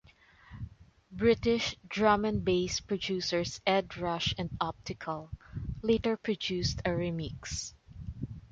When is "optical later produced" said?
4.59-6.79